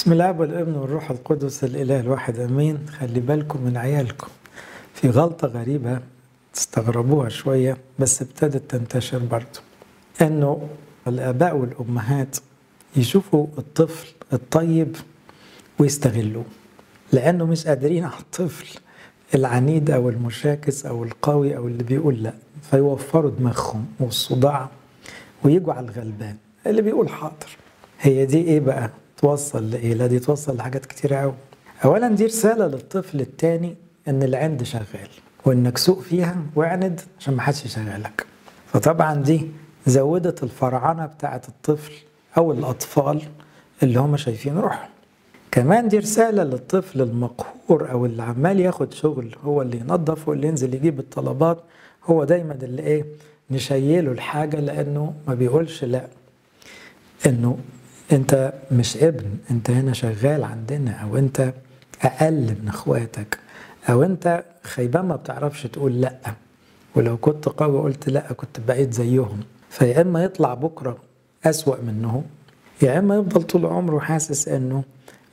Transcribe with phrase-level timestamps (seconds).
[0.00, 2.78] بسم الله والابن والروح القدس الإله الواحد آمين.
[2.98, 4.26] خلي بالكم من عيالكم.
[4.94, 6.00] في غلطة غريبة
[6.54, 9.60] تستغربوها شوية بس ابتدت تنتشر برضه
[10.22, 10.68] إنه
[11.06, 12.36] الآباء والأمهات
[12.96, 14.96] يشوفوا الطفل الطيب
[15.78, 16.44] ويستغلوه
[17.12, 18.78] لأنه مش قادرين على الطفل
[19.34, 22.34] العنيد أو المشاكس أو القوي أو اللي بيقول لأ.
[22.70, 24.68] فيوفروا دماغهم والصداع
[25.44, 26.36] ويجوا على الغلبان.
[26.66, 27.56] اللي بيقول حاضر.
[28.00, 31.34] هي دي إيه بقى؟ توصل لايه لا دي توصل لحاجات كتير قوي
[31.84, 33.76] اولا دي رسالة للطفل التاني
[34.08, 35.08] إن العند شغال
[35.44, 38.26] وإنك سوق فيها واعند عشان ما حدش يشغلك.
[38.72, 39.50] فطبعا دي
[39.86, 41.92] زودت الفرعنة بتاعت الطفل
[42.36, 43.22] أو الأطفال
[43.82, 44.88] اللي هم شايفين روحهم.
[45.50, 50.74] كمان دي رسالة للطفل المقهور أو اللي عمال ياخد شغل هو اللي ينظف واللي ينزل
[50.74, 51.58] يجيب الطلبات
[52.04, 53.04] هو دايما اللي إيه
[53.50, 56.06] نشيله الحاجة لأنه ما بيقولش لأ
[57.26, 57.58] إنه
[58.12, 61.52] أنت مش ابن أنت هنا شغال عندنا أو أنت
[62.02, 63.38] أقل من إخواتك
[63.90, 66.18] أو أنت خيبان ما بتعرفش تقول لأ.
[66.94, 69.40] ولو كنت قوي قلت لأ كنت بقيت زيهم.
[69.70, 70.96] فيا إما يطلع بكرة
[71.44, 72.22] أسوأ منهم
[72.82, 74.82] يا إما يفضل طول عمره حاسس إنه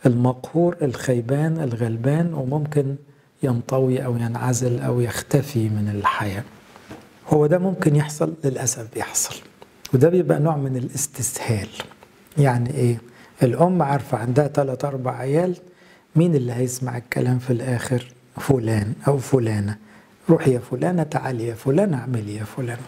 [0.05, 2.95] المقهور الخيبان الغلبان وممكن
[3.43, 6.43] ينطوي أو ينعزل أو يختفي من الحياة.
[7.29, 9.35] هو ده ممكن يحصل للأسف بيحصل.
[9.93, 11.67] وده بيبقى نوع من الاستسهال.
[12.37, 12.97] يعني إيه؟
[13.43, 15.55] الأم عارفة عندها ثلاث أربع عيال
[16.15, 18.07] مين اللي هيسمع الكلام في الآخر؟
[18.37, 19.77] فلان أو فلانة.
[20.29, 22.81] روحي يا فلانة تعالي يا فلانة اعملي يا فلانة.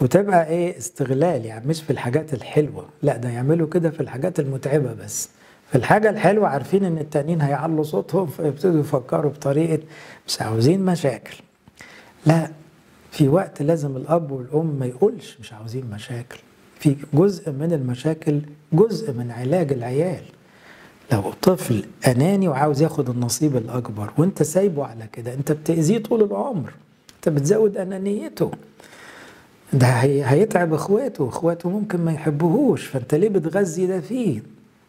[0.00, 2.84] وتبقى إيه؟ استغلال يعني مش في الحاجات الحلوة.
[3.02, 5.28] لا ده يعملوا كده في الحاجات المتعبة بس.
[5.70, 9.82] في الحاجة الحلوة عارفين إن التانيين هيعلوا صوتهم فيبتدوا يفكروا بطريقة
[10.28, 11.36] مش عاوزين مشاكل.
[12.26, 12.50] لا
[13.10, 16.38] في وقت لازم الأب والأم ما يقولش مش عاوزين مشاكل.
[16.84, 18.40] في جزء من المشاكل
[18.72, 20.22] جزء من علاج العيال.
[21.12, 26.72] لو طفل أناني وعاوز ياخد النصيب الأكبر وأنت سايبه على كده أنت بتأذيه طول العمر
[27.16, 28.50] أنت بتزود أنانيته.
[29.72, 34.42] ده هيتعب إخواته إخواته ممكن ما يحبوهوش فأنت ليه بتغذي ده فيه؟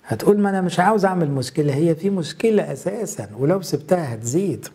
[0.05, 4.67] هتقول ما أنا مش عاوز أعمل مشكلة هي في مشكلة أساسا ولو سبتها هتزيد.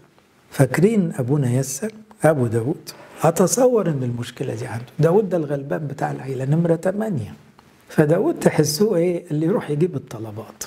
[0.51, 1.93] فاكرين أبونا يسر
[2.25, 2.91] أبو داود
[3.23, 4.85] أتصور إن المشكلة دي عنده.
[4.99, 7.35] داود ده الغلبان بتاع العيلة نمرة 8
[7.89, 10.65] فداود تحسوه إيه؟ اللي يروح يجيب الطلبات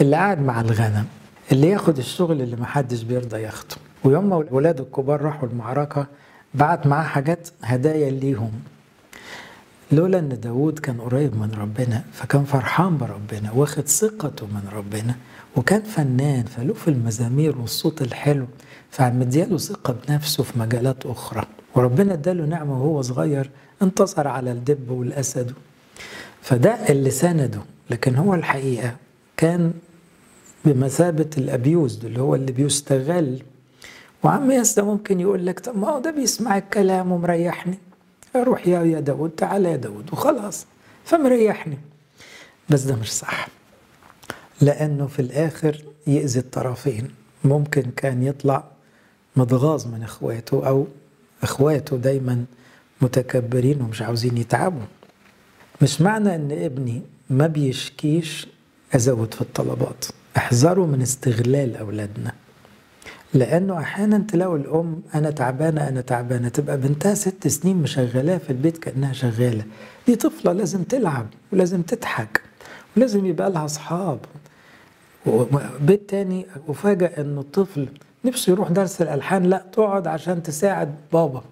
[0.00, 1.04] اللي قاعد مع الغنم
[1.52, 3.76] اللي ياخد الشغل اللي محدش بيرضى ياخده.
[4.04, 6.06] ويوم ما الولاد الكبار راحوا المعركة
[6.54, 8.52] بعت معاه حاجات هدايا ليهم.
[9.92, 15.14] لولا إن داود كان قريب من ربنا فكان فرحان بربنا واخد ثقته من ربنا
[15.56, 18.46] وكان فنان فله في المزامير والصوت الحلو
[18.90, 21.44] فعم مدياله ثقة بنفسه في مجالات أخرى.
[21.74, 23.50] وربنا اداله نعمة وهو صغير
[23.82, 25.52] انتصر على الدب والأسد.
[26.42, 28.96] فده اللي سنده لكن هو الحقيقة
[29.36, 29.72] كان
[30.64, 33.42] بمثابة الأبيوز اللي هو اللي بيستغل.
[34.22, 37.78] وعم ياسا ممكن يقول لك طب ما هو ده بيسمع الكلام ومريحني.
[38.36, 40.66] روح يا يا داود تعال يا داود وخلاص
[41.04, 41.78] فمريحني.
[42.68, 43.48] بس ده مش صح
[44.60, 47.08] لأنه في الآخر يأذي الطرفين.
[47.44, 48.64] ممكن كان يطلع
[49.36, 50.86] متغاظ من إخواته أو
[51.44, 52.44] إخواته دايما
[53.02, 54.82] متكبرين ومش عاوزين يتعبوا.
[55.82, 58.46] مش معنى إن ابني ما بيشكيش
[58.94, 60.04] أزود في الطلبات.
[60.36, 62.32] احذروا من استغلال أولادنا.
[63.34, 66.48] لأنه أحيانا تلاقوا الأم أنا تعبانة أنا تعبانة.
[66.48, 69.64] تبقى بنتها ست سنين مشغلاه في البيت كأنها شغالة.
[70.06, 72.40] دي طفلة لازم تلعب ولازم تضحك
[72.96, 74.18] ولازم يبقى لها أصحاب.
[75.80, 77.88] بيت تاني افاجئ إنه الطفل
[78.24, 81.42] نفسه يروح درس الألحان؟ لا تقعد عشان تساعد بابا.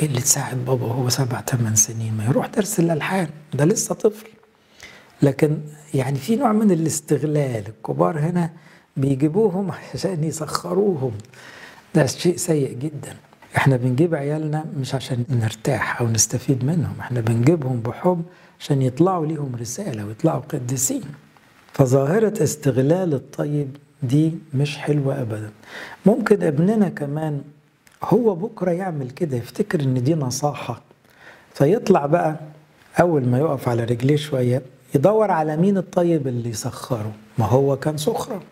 [0.00, 4.28] إيه اللي تساعد بابا وهو سبع ثمان سنين؟ ما يروح درس الألحان ده لسه طفل.
[5.22, 5.58] لكن
[5.94, 8.50] يعني في نوع من الاستغلال الكبار هنا
[8.96, 11.12] بيجيبوهم عشان يسخروهم.
[11.94, 13.16] ده شيء سيء جدا.
[13.56, 18.22] إحنا بنجيب عيالنا مش عشان نرتاح أو نستفيد منهم إحنا بنجيبهم بحب
[18.60, 21.02] عشان يطلعوا ليهم رسالة ويطلعوا قديسين.
[21.72, 25.50] فظاهرة استغلال الطيب دي مش حلوة ابدا.
[26.06, 27.42] ممكن ابننا كمان
[28.04, 30.82] هو بكرة يعمل كده يفتكر إن دي نصاحة.
[31.54, 32.36] فيطلع بقى
[33.00, 34.62] أول ما يقف على رجليه شوية
[34.94, 37.12] يدور على مين الطيب اللي يسخره.
[37.38, 38.42] ما هو كان سخرة.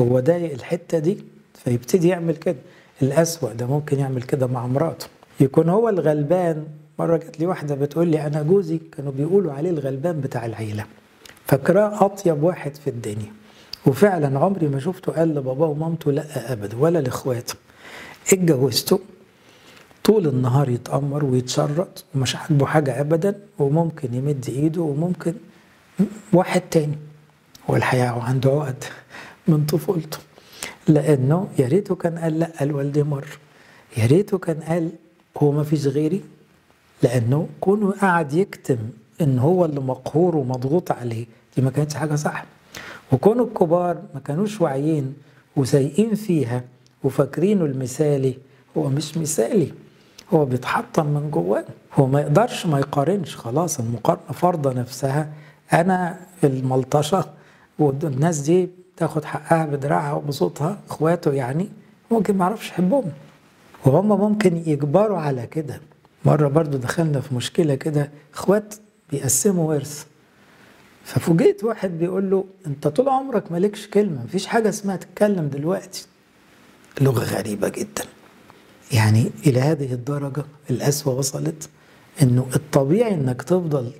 [0.00, 1.18] هو ضايق الحتة دي
[1.54, 2.56] فيبتدي يعمل كده.
[3.02, 5.06] الأسوأ ده ممكن يعمل كده مع مراته.
[5.40, 6.66] يكون هو الغلبان.
[6.98, 10.84] مرة جات لي واحدة بتقول لي أنا جوزي كانوا بيقولوا عليه الغلبان بتاع العيلة.
[11.46, 13.32] فاكراه أطيب واحد في الدنيا.
[13.86, 17.54] وفعلا عمري ما شفته قال لباباه ومامته لا أبدا ولا لإخواته.
[18.32, 19.00] اتجوزته
[20.04, 25.34] طول النهار يتأمر ويتشرط ومش عاجبه حاجة أبدا وممكن يمد إيده وممكن
[26.32, 26.98] واحد تاني.
[27.70, 28.84] هو الحقيقة عنده عقد
[29.48, 30.18] من طفولته.
[30.88, 33.36] لأنه يا ريته كان قال لا لوالدي مرة
[33.96, 34.90] يا ريته كان قال
[35.38, 36.22] هو ما فيش غيري.
[37.02, 38.78] لأنه كونه قاعد يكتم
[39.20, 42.44] إن هو اللي مقهور ومضغوط عليه دي ما كانتش حاجة صح.
[43.12, 45.14] وكون الكبار ما كانوش واعيين
[45.56, 46.64] وسايقين فيها
[47.04, 48.38] وفاكرينه المثالي
[48.76, 49.72] هو مش مثالي
[50.34, 51.64] هو بيتحطم من جواه
[51.94, 55.28] هو ما يقدرش ما يقارنش خلاص المقارنة فرضة نفسها.
[55.72, 57.24] أنا الملطشة
[57.78, 61.68] والناس دي تاخد حقها بدراعها وبصوتها إخواته يعني
[62.10, 63.04] ممكن ما يعرفش يحبهم.
[63.86, 65.80] وهم ممكن يجبروا على كده.
[66.24, 68.74] مرة برضو دخلنا في مشكلة كده إخوات
[69.10, 70.06] بيقسموا ورث.
[71.06, 76.06] ففوجئت واحد بيقول له أنت طول عمرك مالكش كلمة مفيش حاجة اسمها تتكلم دلوقتي.
[77.00, 78.04] لغة غريبة جدا.
[78.92, 81.68] يعني إلى هذه الدرجة القسوة وصلت
[82.22, 83.92] إنه الطبيعي إنك تفضل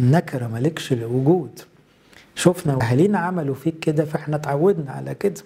[0.00, 1.60] نكرة مالكش الوجود
[2.34, 5.42] شفنا أهالينا عملوا فيك كده فإحنا اتعودنا على كده.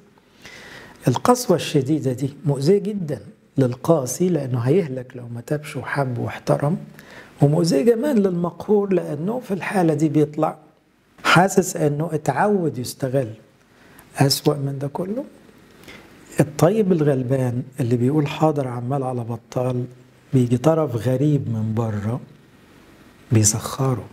[1.08, 3.20] القسوة الشديدة دي مؤذية جدا
[3.58, 6.76] للقاسي لأنه هيهلك لو ما تابش وحب واحترم.
[7.42, 10.58] ومؤذية كمان للمقهور لأنه في الحالة دي بيطلع
[11.24, 13.28] حاسس أنه اتعود يستغل
[14.18, 15.24] أسوأ من ده كله.
[16.40, 19.84] الطيب الغلبان اللي بيقول حاضر عمال على بطال
[20.34, 22.20] بيجي طرف غريب من بره
[23.32, 24.04] بيسخره.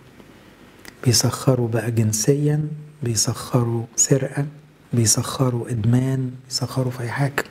[1.05, 2.67] بيسخروا بقى جنسيا
[3.03, 4.45] بيسخروا سرقة
[4.93, 7.43] بيسخروا إدمان بيسخروا في أي حاجة.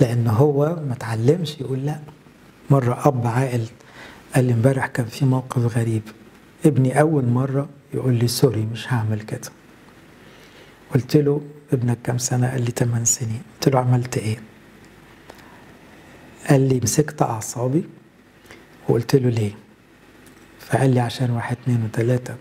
[0.00, 1.98] لأن هو ما تعلمش يقول لأ.
[2.70, 3.64] مرة أب عاقل
[4.34, 6.02] قال لي امبارح كان في موقف غريب.
[6.66, 9.50] ابني أول مرة يقول لي سوري مش هعمل كده.
[10.94, 11.40] قلت له
[11.72, 13.42] ابنك كم سنة؟ قال لي 8 سنين.
[13.54, 14.36] قلت له عملت إيه؟
[16.48, 17.84] قال لي مسكت أعصابي
[18.88, 19.52] وقلت له ليه؟
[20.60, 22.36] فقال لي عشان واحد اتنين وتلاتة.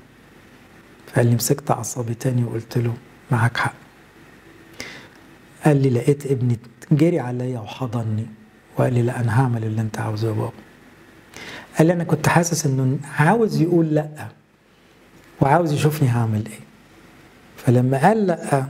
[1.08, 2.94] فقال لي مسكت أعصابي تاني وقلت له
[3.32, 3.74] معاك حق.
[5.66, 6.60] قال لي لقيت ابني
[6.92, 8.26] جري عليا وحضني
[8.78, 10.52] وقال لي لا أنا هعمل اللي أنت عاوزه يا بابا.
[11.78, 14.28] قال لي أنا كنت حاسس إنه عاوز يقول لأ.
[15.42, 16.60] وعاوز يشوفني هعمل إيه.
[17.58, 18.66] فلما قال لأ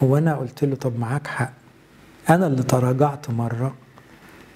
[0.00, 1.52] وأنا قلت له طب معاك حق.
[2.30, 3.74] أنا اللي تراجعت مرة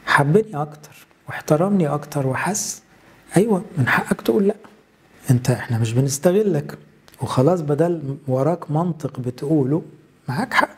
[0.06, 2.82] حبني أكتر واحترمني أكتر وحس
[3.36, 4.54] أيوه من حقك تقول لأ.
[5.30, 6.78] أنت إحنا مش بنستغلك.
[7.22, 9.82] وخلاص بدل وراك منطق بتقوله
[10.28, 10.68] معاك حق.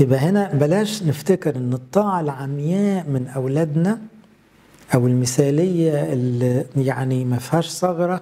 [0.00, 3.98] يبقى هنا بلاش نفتكر إن الطاعة العمياء من أولادنا
[4.94, 8.20] أو المثالية اللي يعني ما فيهاش ثغرة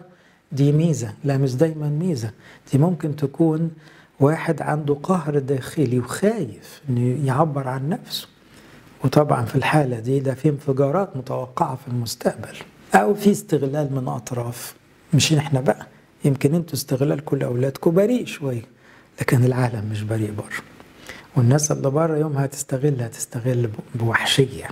[0.52, 1.12] دي ميزة.
[1.24, 2.30] لا مش دايما ميزة.
[2.72, 3.70] دي ممكن تكون
[4.20, 8.28] واحد عنده قهر داخلي وخايف إنه يعبر عن نفسه.
[9.04, 12.56] وطبعا في الحالة دي ده في انفجارات متوقعة في المستقبل
[12.94, 14.74] أو في استغلال من أطراف.
[15.14, 15.86] مش إحنا بقى.
[16.24, 18.62] يمكن أنتوا استغلالكم لأولادكم بريء شوية
[19.20, 20.56] لكن العالم مش بريء بره
[21.36, 24.64] والناس اللي بره يومها هتستغل هتستغل بوحشية.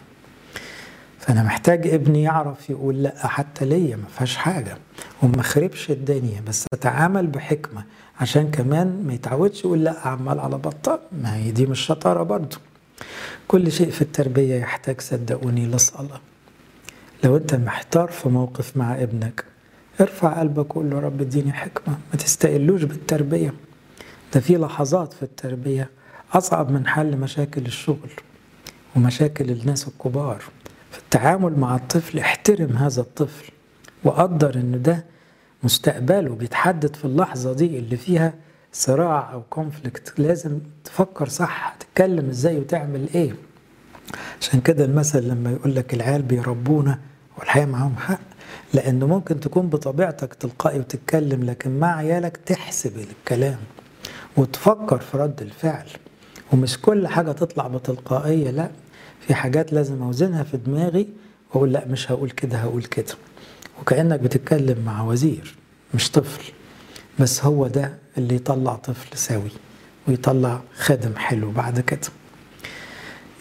[1.26, 4.76] فأنا محتاج ابني يعرف يقول لأ حتى ليا ما فيهاش حاجة
[5.22, 7.84] وما خربش الدنيا بس أتعامل بحكمة
[8.20, 12.56] عشان كمان ما يتعودش يقول لأ عمال على بطال ما هي دي مش شطارة برضه.
[13.48, 16.20] كل شيء في التربية يحتاج صدقوني لصلاة.
[17.24, 19.44] لو أنت محتار في موقف مع ابنك
[20.00, 21.98] ارفع قلبك وقول له رب اديني حكمة.
[22.12, 23.54] ما تستقلوش بالتربية.
[24.34, 25.90] ده في لحظات في التربية
[26.32, 28.10] أصعب من حل مشاكل الشغل
[28.96, 30.42] ومشاكل الناس الكبار.
[31.16, 33.52] التعامل مع الطفل احترم هذا الطفل
[34.04, 35.04] وقدر إن ده
[35.62, 38.34] مستقبله بيتحدد في اللحظة دي اللي فيها
[38.72, 43.34] صراع أو كونفليكت لازم تفكر صح تتكلم إزاي وتعمل إيه.
[44.40, 46.98] عشان كده المثل لما يقول لك العيال بيربونا
[47.38, 48.20] والحقيقة معاهم حق
[48.74, 53.58] لأنه ممكن تكون بطبيعتك تلقائي وتتكلم لكن مع عيالك تحسب الكلام
[54.36, 55.86] وتفكر في رد الفعل.
[56.52, 58.70] ومش كل حاجة تطلع بتلقائية لأ.
[59.20, 61.08] في حاجات لازم أوزنها في دماغي
[61.50, 63.14] وأقول لأ مش هقول كده هقول كده.
[63.80, 65.54] وكأنك بتتكلم مع وزير
[65.94, 66.52] مش طفل.
[67.18, 69.50] بس هو ده اللي يطلع طفل سوي
[70.08, 72.08] ويطلع خادم حلو بعد كده.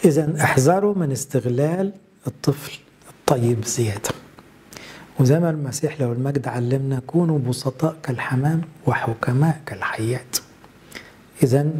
[0.04, 1.92] إذا احذروا من استغلال
[2.26, 2.78] الطفل
[3.10, 4.10] الطيب زيادة.
[5.20, 10.36] وزي ما المسيح لو المجد علمنا كونوا بسطاء كالحمام وحكماء كالحيات.
[11.42, 11.70] إذا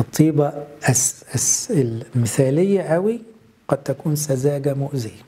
[0.00, 3.22] الطيبة أس أس المثالية قوي
[3.68, 5.26] قد تكون سذاجة مؤذية.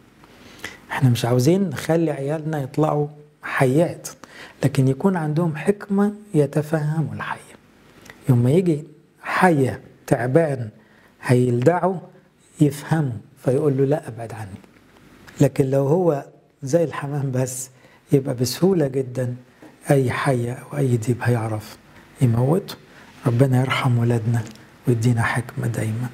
[0.91, 3.07] إحنا مش عاوزين نخلي عيالنا يطلعوا
[3.43, 4.09] حيات
[4.65, 7.41] لكن يكون عندهم حكمة يتفهموا الحية
[8.29, 8.85] يوم يجي
[9.23, 10.69] حية تعبان
[11.23, 11.97] هيلدعوا
[12.61, 13.13] يفهموا
[13.45, 14.61] فيقول له لا ابعد عني.
[15.41, 16.25] لكن لو هو
[16.63, 17.71] زي الحمام بس
[18.13, 19.37] يبقى بسهولة جدا
[19.91, 21.77] أي حية أو أي ديب هيعرف
[22.21, 22.75] يموته.
[23.27, 24.45] ربنا يرحم ولادنا
[24.89, 26.09] ويدينا حكمة دايما.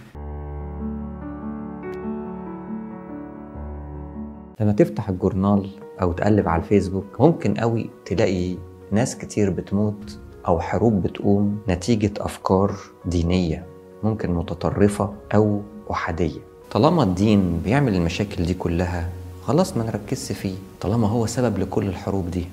[4.60, 5.70] لما تفتح الجورنال
[6.02, 8.56] أو تقلب على الفيسبوك ممكن قوي تلاقي
[8.92, 10.18] ناس كتير بتموت
[10.48, 13.66] أو حروب بتقوم نتيجة أفكار دينية
[14.04, 16.40] ممكن متطرفة أو أحادية.
[16.70, 19.08] طالما الدين بيعمل المشاكل دي كلها
[19.42, 22.46] خلاص ما نركزش فيه طالما هو سبب لكل الحروب دي.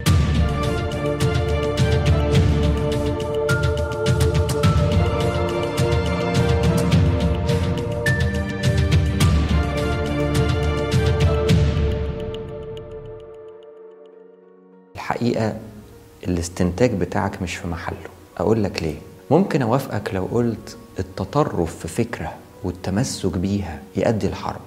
[16.32, 17.98] الاستنتاج بتاعك مش في محله.
[18.38, 18.96] أقول لك ليه.
[19.32, 22.34] ممكن أوافقك لو قلت التطرف في فكرة
[22.64, 24.62] والتمسك بيها يؤدي الحرب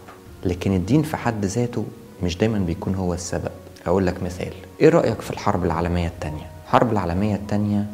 [0.44, 1.84] لكن الدين في حد ذاته
[2.22, 3.50] مش دايما بيكون هو السبب.
[3.86, 4.52] أقول لك مثال.
[4.80, 7.86] إيه رأيك في الحرب العالمية التانية؟ الحرب العالمية التانية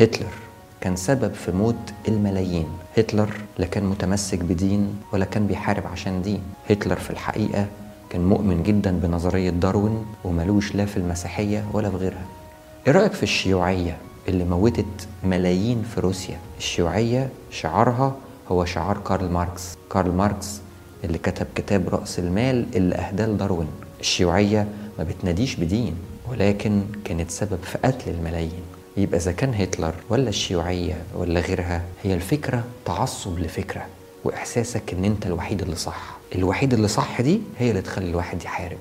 [0.00, 0.32] هتلر
[0.80, 2.66] كان سبب في موت الملايين.
[2.98, 6.42] هتلر لا كان متمسك بدين ولا كان بيحارب عشان دين.
[6.70, 7.66] هتلر في الحقيقة
[8.10, 12.24] كان مؤمن جدا بنظرية داروين وملوش لا في المسيحية ولا في غيرها.
[12.86, 13.96] إيه رأيك في الشيوعية
[14.28, 18.16] اللي موتت ملايين في روسيا؟ الشيوعية شعارها
[18.48, 19.76] هو شعار كارل ماركس.
[19.92, 20.60] كارل ماركس
[21.04, 23.68] اللي كتب كتاب رأس المال اللي أهداه لداروين.
[24.00, 25.94] الشيوعية ما بتناديش بدين
[26.30, 28.62] ولكن كانت سبب في قتل الملايين.
[28.96, 33.86] يبقى إذا كان هتلر ولا الشيوعية ولا غيرها هي الفكرة تعصب لفكرة
[34.24, 36.16] وإحساسك إن أنت الوحيد اللي صح.
[36.34, 38.78] الوحيد اللي صح دي هي اللي تخلي الواحد يحارب.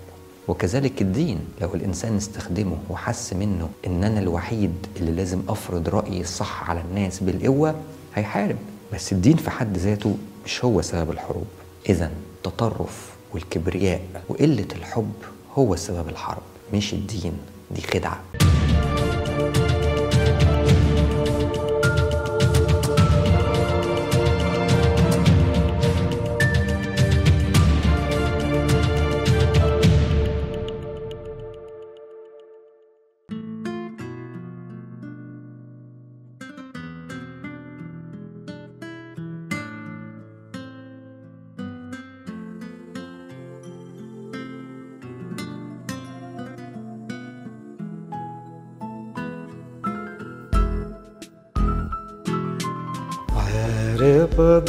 [0.51, 1.39] وكذلك الدين.
[1.61, 7.19] لو الإنسان استخدمه وحس منه إن أنا الوحيد اللي لازم أفرض رأيي الصح على الناس
[7.23, 7.75] بالقوة
[8.15, 8.55] هيحارب.
[8.93, 11.47] بس الدين في حد ذاته مش هو سبب الحروب.
[11.89, 15.13] إذا التطرف والكبرياء وقلة الحب
[15.57, 16.43] هو سبب الحرب
[16.73, 17.33] مش الدين.
[17.71, 18.19] دي خدعة.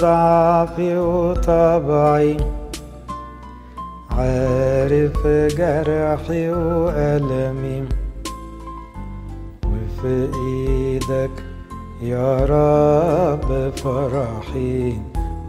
[0.03, 2.37] ضعفي وطبعي
[4.11, 7.85] عارف جرحي وألمي.
[9.67, 11.31] وفي إيدك
[12.03, 14.99] يا رب فرحي.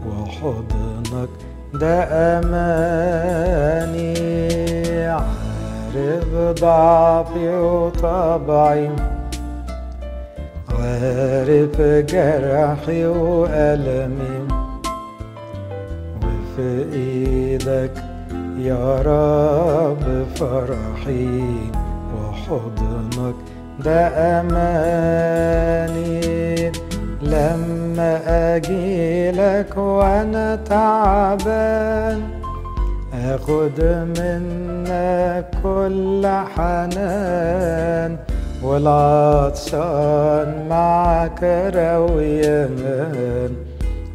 [0.06, 1.28] وحضنك
[1.74, 2.04] ده
[2.38, 4.14] أماني.
[5.06, 6.30] عارف
[6.60, 8.90] ضعفي وطبعي.
[10.84, 14.38] عارف جرحي وألمي
[16.22, 17.90] وفي إيدك
[18.58, 21.44] يا رب فرحي
[22.16, 23.34] وحضنك
[23.84, 24.00] ده
[24.40, 26.20] أماني
[27.22, 28.20] لما
[28.56, 32.22] أجيلك وأنا تعبان
[33.14, 33.80] أخد
[34.18, 36.22] منك كل
[36.56, 38.16] حنان.
[38.64, 41.42] والعطشان معك
[41.74, 42.76] رويان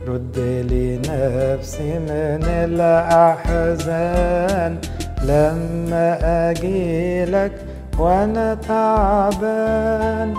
[0.08, 0.38] رد
[0.70, 4.77] لي نفسي من الأحزان.
[5.24, 6.18] لما
[6.50, 7.51] أجيلك
[8.00, 10.34] وأنا تعبان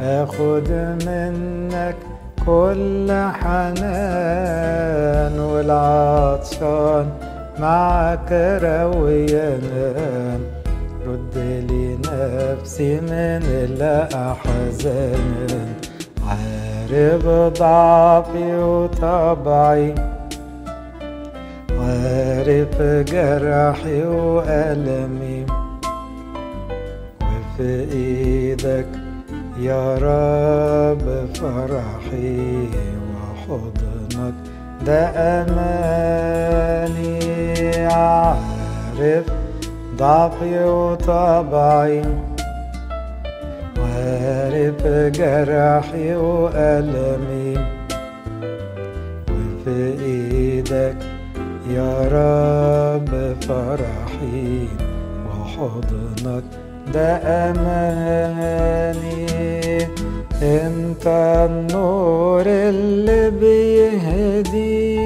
[0.00, 0.68] أخد
[1.06, 1.96] منك
[2.46, 3.08] كل
[3.40, 5.40] حنان.
[5.40, 7.06] والعطشان
[7.58, 8.32] معك
[8.62, 9.62] رويان
[11.06, 11.36] رد
[11.68, 11.91] لي
[12.22, 15.46] نفسي من الأحزان
[16.28, 17.26] عارف
[17.58, 19.94] ضعفي وطبعي.
[21.70, 25.46] عارف جرحي وألمي.
[27.22, 28.86] وفي إيدك
[29.58, 32.68] يا رب فرحي.
[33.12, 34.34] وحضنك
[34.86, 36.26] ده أماني
[37.86, 39.41] عارف
[40.02, 42.02] ضعفي وطبعي
[43.78, 44.82] وعارف
[45.18, 47.54] جرحي وألمي.
[49.30, 50.96] وفي إيدك
[51.70, 53.10] يا رب
[53.48, 54.68] فرحي
[55.28, 56.46] وحضنك
[56.94, 57.10] ده
[57.50, 59.26] أماني
[60.42, 61.06] أنت
[61.50, 65.01] النور اللي بيهديني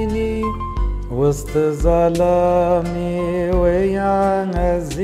[1.27, 5.03] وسط ظلامي ويعزيني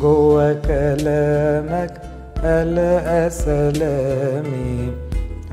[0.00, 2.00] جوا كلامك
[2.44, 4.92] ألقى سلامي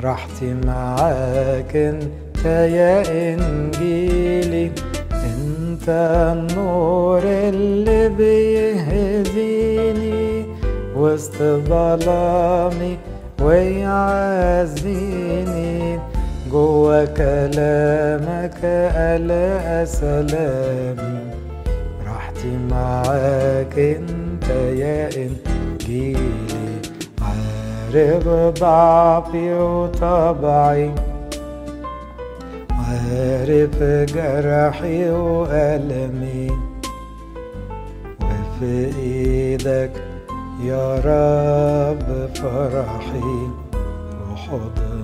[0.04, 4.72] راحتي معاك أنت يا إنجيلي.
[5.14, 9.66] أنت النور اللي بيهديني
[10.98, 12.98] وسط ظلامي
[13.42, 14.86] ويعزيني
[16.52, 21.20] جوا كلامك ألاقى سلامي
[22.08, 24.48] راحتي معاك انت
[24.80, 26.80] يا انجيلي
[27.22, 28.28] عارف
[28.60, 30.92] ضعفي وطبعي
[32.72, 33.84] عارف
[34.14, 36.52] جرحي وألمي
[38.22, 39.92] وفي إيدك
[40.64, 43.50] يا رب فرحي
[44.32, 44.95] وحضنك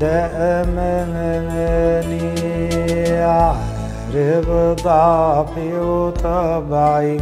[0.00, 0.26] ده
[0.62, 2.30] أماني
[3.22, 4.48] عارف
[4.84, 7.20] ضعفي وطبعي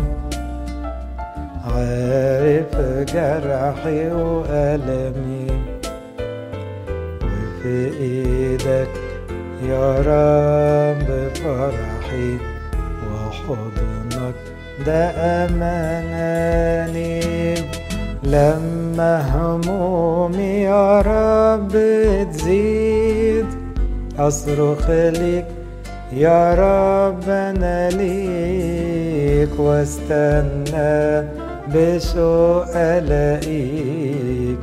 [1.65, 2.77] عارف
[3.15, 5.47] جرحي وألمي
[7.25, 8.89] وفي إيدك
[9.63, 12.31] يا رب فرحي
[13.11, 14.35] وحضنك
[14.87, 15.03] ده
[15.47, 17.19] أماني
[18.23, 21.73] لما همومي يا رب
[22.33, 23.47] تزيد
[24.19, 25.47] أصرخ ليك
[26.13, 31.29] يا رب أنا ليك واستنى
[31.75, 34.59] بشوق ألاقيك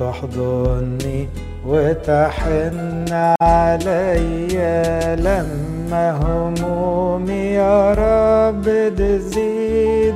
[0.00, 1.28] تحضني
[1.66, 3.08] وتحن
[3.42, 8.64] عليا لما همومي يا رب
[8.96, 10.14] تزيد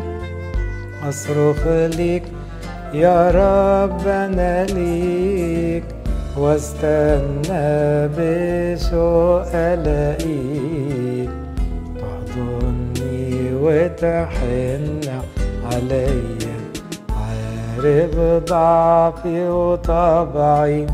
[1.08, 2.22] أصرخ ليك
[2.94, 5.84] يا رب أنا ليك
[6.36, 11.30] واستنى بشوق ألاقيك
[11.98, 15.00] تحضني وتحن
[15.72, 16.56] عليا
[17.10, 18.14] عارف
[18.48, 20.86] ضعفي وطبعي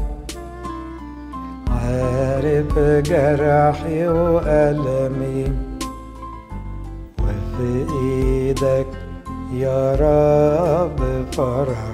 [1.71, 5.45] عارف جرحي وألمي.
[7.23, 8.87] وفي إيدك
[9.55, 10.99] يا رب
[11.33, 11.90] فرحي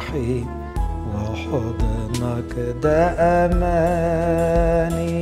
[1.15, 2.53] وحضنك
[2.83, 3.01] ده
[3.47, 5.17] أماني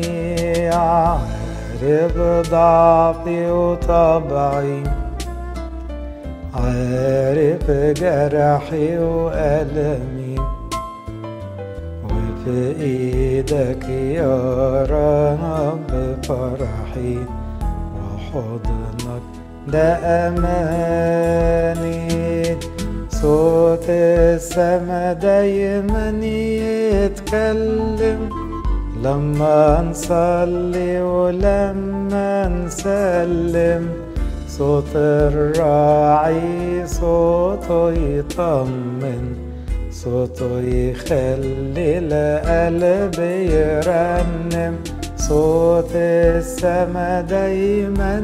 [0.68, 2.16] عارف
[2.50, 4.82] ضعفي وطبعي.
[6.54, 10.36] عارف جرحي وألمي.
[12.04, 14.36] وفي إيدك يا
[14.90, 15.90] رب
[16.24, 17.18] فرحي.
[17.94, 19.24] وحضنك
[19.68, 19.88] ده
[20.28, 22.04] أماني
[23.24, 26.10] صوت السما دايما
[27.00, 28.20] يتكلم.
[29.02, 33.88] لما نصلي ولما نسلم
[34.48, 39.24] صوت الراعي صوته يطمن
[39.90, 43.18] صوته يخلي القلب
[43.56, 44.74] يرنم.
[45.16, 48.22] صوت السما دايما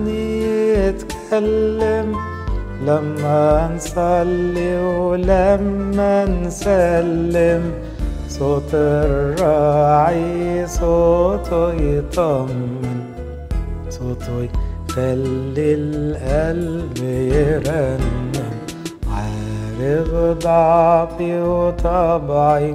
[0.76, 2.29] يتكلم.
[2.86, 7.72] لما نصلي ولما نسلم
[8.28, 13.00] صوت الراعي صوته يطمن
[13.88, 14.48] صوته
[14.88, 18.30] يخلي القلب يرنم.
[19.12, 20.10] عارف
[20.44, 22.74] ضعفي وطبعي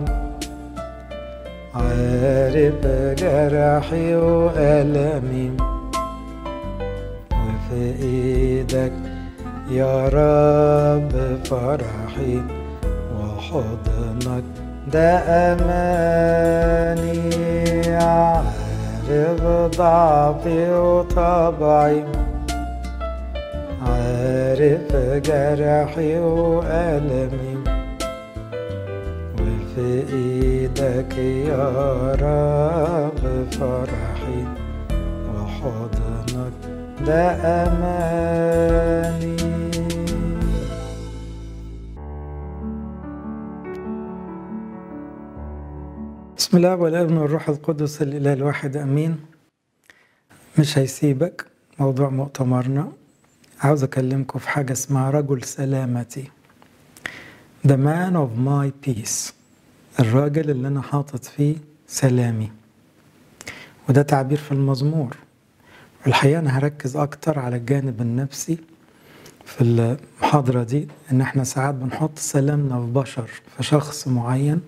[1.75, 2.81] عارف
[3.21, 5.51] جرحي وألمي.
[7.31, 9.14] وفي إيدك
[9.69, 11.11] يا رب
[11.45, 12.41] فرحي
[13.19, 14.43] وحضنك
[14.93, 15.17] ده
[15.53, 17.19] أماني
[17.95, 19.41] عارف
[19.77, 22.03] ضعفي وطبعي.
[23.87, 24.95] عارف
[25.27, 27.55] جرحي وألمي.
[29.33, 31.65] وفي إيدك يا
[32.21, 34.39] رب فرحي
[35.35, 36.53] وحضنك
[37.07, 37.25] ده
[37.63, 39.34] أماني
[46.55, 49.17] بسم الله والابن والروح القدس الاله الواحد آمين.
[50.59, 51.45] مش هيسيبك
[51.79, 52.91] موضوع مؤتمرنا.
[53.61, 56.31] عاوز أكلمكم في حاجة اسمها رجل سلامتي.
[57.67, 59.33] The man of my peace.
[59.99, 61.55] الراجل اللي أنا حاطط فيه
[61.87, 62.51] سلامي.
[63.89, 65.17] وده تعبير في المزمور.
[66.07, 68.57] الحقيقة أنا هركز أكتر على الجانب النفسي
[69.45, 74.61] في المحاضرة دي إن إحنا ساعات بنحط سلامنا في بشر في شخص معين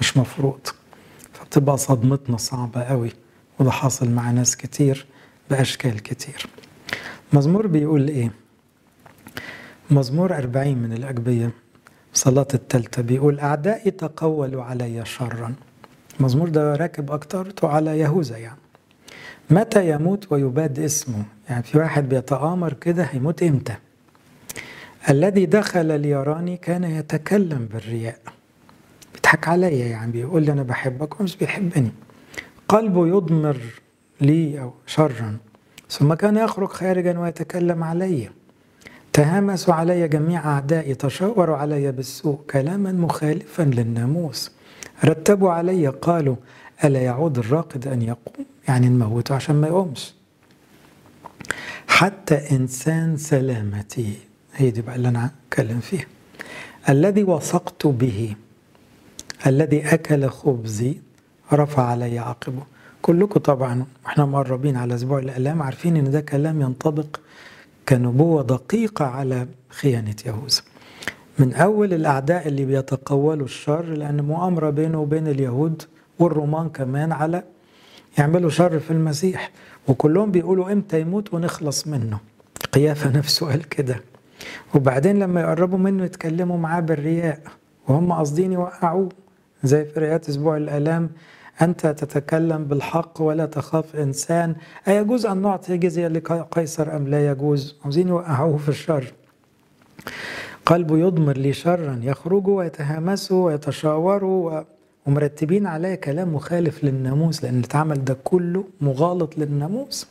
[0.00, 0.60] مش مفروض.
[1.52, 3.12] فبتبقى صدمتنا صعبة قوي
[3.58, 5.06] وده حاصل مع ناس كتير
[5.50, 6.46] بأشكال كتير.
[7.32, 8.30] مزمور بيقول إيه؟
[9.90, 11.50] مزمور أربعين من الأجبية
[12.14, 15.54] صلاة التالتة بيقول أعدائي تقولوا علي شرا.
[16.20, 18.58] المزمور ده راكب أكترته على يهوذا يعني.
[19.50, 23.74] متى يموت ويباد اسمه؟ يعني في واحد بيتآمر كده هيموت إمتى؟
[25.10, 28.18] الذي دخل ليراني كان يتكلم بالرياء.
[29.22, 31.92] بيضحك عليا يعني بيقول لي أنا بحبك ومش بيحبني.
[32.68, 33.56] قلبه يضمر
[34.20, 35.36] لي أو شرا
[35.90, 38.30] ثم كان يخرج خارجا ويتكلم علي.
[39.12, 44.50] تهامسوا علي جميع أعدائي تشاوروا علي بالسوء كلاما مخالفا للناموس.
[45.04, 46.36] رتبوا علي قالوا
[46.84, 50.14] ألا يعود الراقد أن يقوم؟ يعني نموته عشان ما يقومش.
[51.88, 54.14] حتى إنسان سلامتي
[54.54, 56.06] هي دي بقى اللي أنا اتكلم فيها.
[56.88, 58.34] الذي وثقت به
[59.46, 60.94] الذي أكل خبزي
[61.52, 62.62] رفع علي عقبه.
[63.02, 67.20] كلكم طبعا وإحنا مقربين على أسبوع الالام عارفين إن ده كلام ينطبق
[67.88, 70.62] كنبوة دقيقة على خيانة يهوذا.
[71.38, 75.82] من أول الأعداء اللي بيتقولوا الشر لأن مؤامرة بينه وبين اليهود
[76.18, 77.42] والرومان كمان على
[78.18, 79.50] يعملوا شر في المسيح.
[79.88, 82.18] وكلهم بيقولوا إمتى يموت ونخلص منه.
[82.72, 84.00] قيافه نفسه قال كده.
[84.74, 87.40] وبعدين لما يقربوا منه يتكلموا معاه بالرياء
[87.88, 89.08] وهم قاصدين يوقعوه.
[89.64, 91.10] زي في رياض أسبوع الالام
[91.62, 94.54] أنت تتكلم بالحق ولا تخاف إنسان.
[94.88, 99.12] ايجوز أن نعطي جزية لقيصر أم لا يجوز؟ عاوزين يوقعوه في الشر.
[100.66, 104.62] قلبه يضمر لي شرا يخرجوا ويتهامسوا ويتشاوروا
[105.06, 110.06] ومرتبين عليه كلام مخالف للناموس لأن اللي اتعمل ده كله مغالط للناموس.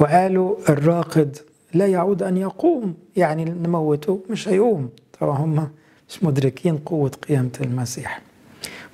[0.00, 1.36] وقالوا الراقد
[1.74, 4.88] لا يعود أن يقوم يعني نموته مش هيقوم.
[5.20, 5.68] طبعا هم
[6.08, 8.27] مش مدركين قوة قيامة المسيح.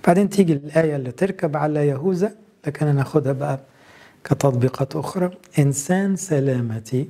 [0.07, 2.35] بعدين تيجي الآية اللي تركب على يهوذا
[2.67, 3.61] لكن أنا اخدها بقى
[4.25, 5.31] كتطبيقات أخرى.
[5.59, 7.09] إنسان سلامتي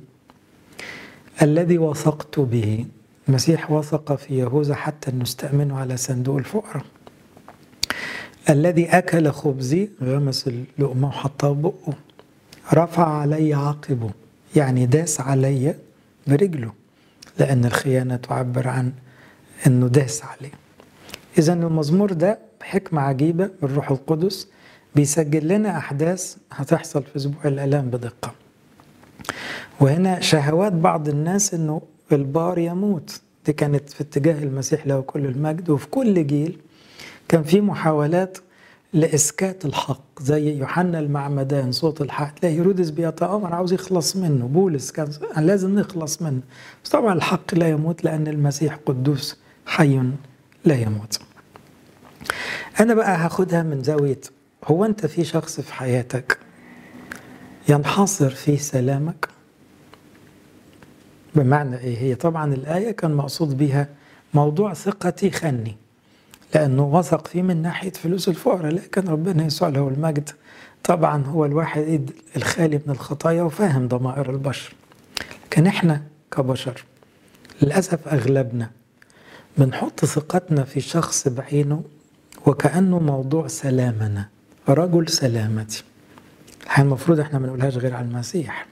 [1.41, 2.85] الذي وثقت به.
[3.29, 6.85] المسيح وثق في يهوذا حتى انه استأمنه على صندوق الفقراء.
[8.49, 11.93] الذي أكل خبزي غمس اللقمة وحطها بقه.
[12.73, 14.09] رفع علي عقبه
[14.55, 15.75] يعني داس علي
[16.27, 16.71] برجله
[17.39, 18.91] لأن الخيانة تعبر عن
[19.67, 20.51] أنه داس عليه.
[21.37, 24.47] إذا المزمور ده بحكمة عجيبة بالروح القدس
[24.95, 28.31] بيسجل لنا أحداث هتحصل في أسبوع الآلام بدقة.
[29.79, 33.21] وهنا شهوات بعض الناس أنه البار يموت.
[33.45, 35.69] دي كانت في اتجاه المسيح له كل المجد.
[35.69, 36.59] وفي كل جيل
[37.27, 38.37] كان في محاولات
[38.93, 42.33] لإسكات الحق زي يوحنا المعمدان صوت الحق.
[42.33, 44.45] تلاقي هيرودس بيتآمر عاوز يخلص منه.
[44.47, 46.41] بولس كان لازم نخلص منه.
[46.83, 50.01] بس طبعا الحق لا يموت لأن المسيح قدوس حي
[50.65, 51.19] لا يموت.
[52.79, 54.21] أنا بقى هاخدها من زاوية
[54.65, 56.37] هو أنت في شخص في حياتك
[57.69, 59.29] ينحصر فيه سلامك؟
[61.35, 63.87] بمعنى إيه؟ هي طبعا الآية كان مقصود بها
[64.33, 65.77] موضوع ثقتي خني
[66.55, 70.29] لأنه وثق فيه من ناحية فلوس الفقراء لكن ربنا يسوع له المجد.
[70.83, 74.73] طبعا هو الواحد الخالي من الخطايا وفاهم ضمائر البشر
[75.45, 76.83] لكن إحنا كبشر
[77.61, 78.71] للأسف أغلبنا
[79.57, 81.83] بنحط ثقتنا في شخص بعينه
[82.45, 84.29] وكأنه موضوع سلامنا
[84.69, 85.83] رجل سلامتي.
[86.63, 88.67] الحقيقة المفروض إحنا ما نقولهاش غير على المسيح.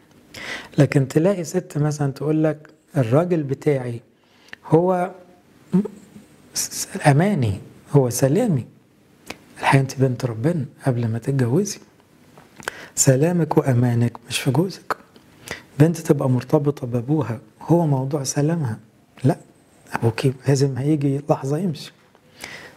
[0.78, 4.02] لكن تلاقي ست مثلا تقول لك الراجل بتاعي
[4.66, 5.12] هو
[7.08, 7.60] أماني
[7.92, 8.66] هو سلامي.
[9.60, 11.80] الحقيقة أنت بنت ربنا قبل ما تتجوزي.
[12.96, 14.98] سلامك وأمانك مش في جوزك.
[15.80, 18.80] بنت تبقى مرتبطة بأبوها هو موضوع سلامها.
[19.24, 19.38] لا
[19.94, 21.94] أبوكي لازم هيجي لحظة يمشي.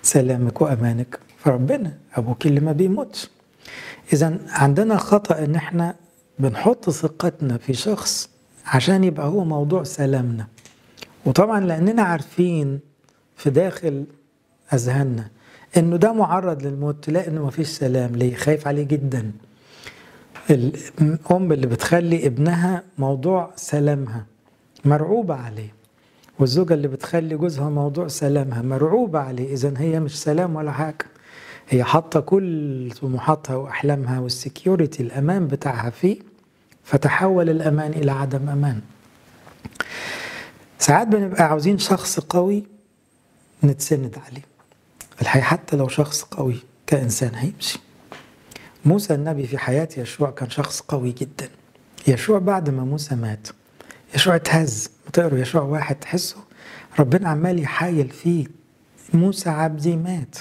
[0.07, 1.19] سلامك وأمانك.
[1.39, 3.31] في ربنا أبوكي اللي ما بيموتش.
[4.13, 5.95] إذا عندنا خطأ إن إحنا
[6.39, 8.31] بنحط ثقتنا في شخص
[8.67, 10.47] عشان يبقى هو موضوع سلامنا.
[11.27, 12.81] وطبعا لأننا عارفين
[13.37, 14.05] في داخل
[14.73, 15.29] أذهاننا
[15.77, 19.33] إنه ده معرض للموت انه مفيش سلام ليه؟ خايف عليه جدا.
[20.51, 24.27] الأم اللي بتخلي ابنها موضوع سلامها
[24.85, 25.75] مرعوبة عليه.
[26.39, 31.07] والزوجة اللي بتخلي جوزها موضوع سلامها مرعوبة عليه اذا هي مش سلام ولا حاجة.
[31.69, 36.19] هي حاطة كل طموحاتها وأحلامها والسكيورتي الأمان بتاعها فيه
[36.85, 38.81] فتحول الأمان إلى عدم أمان.
[40.79, 42.65] ساعات بنبقى عاوزين شخص قوي
[43.65, 44.43] نتسند عليه.
[45.23, 47.79] الحقيقة حتى لو شخص قوي كإنسان هيمشي.
[48.85, 51.49] موسى النبي في حياة يشوع كان شخص قوي جدا.
[52.09, 53.49] يشوع بعد ما موسى مات
[54.15, 56.37] يشوع اتهز تقروا يشوع واحد تحسه
[56.99, 58.47] ربنا عمال يحايل فيه
[59.15, 60.37] موسى عبدي مات.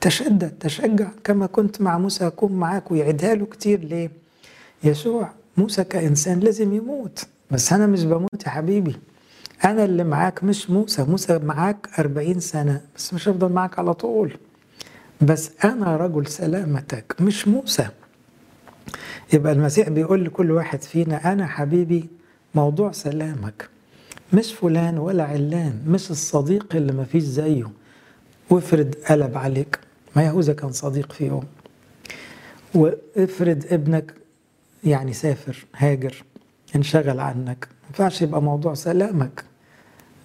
[0.00, 3.80] تشدد تشجع كما كنت مع موسى أكون معاك ويعيدها له كتير.
[3.80, 4.10] ليه؟
[4.84, 7.26] يشوع موسى كإنسان لازم يموت.
[7.50, 8.96] بس أنا مش بموت يا حبيبي.
[9.64, 11.04] أنا اللي معاك مش موسى.
[11.04, 14.36] موسى معاك أربعين سنة بس مش هفضل معاك على طول.
[15.20, 17.88] بس أنا رجل سلامتك مش موسى.
[19.32, 22.08] يبقى المسيح بيقول لكل واحد فينا أنا حبيبي
[22.54, 23.68] موضوع سلامك.
[24.32, 27.70] مش فلان ولا علان مش الصديق اللي ما فيش زيه.
[28.50, 29.78] وافرض قلب عليك.
[30.16, 31.44] ما يهوذا كان صديق في يوم.
[32.74, 34.14] وافرض ابنك
[34.84, 36.24] يعني سافر هاجر
[36.76, 37.68] انشغل عنك.
[37.82, 39.44] ما ينفعش يبقى موضوع سلامك.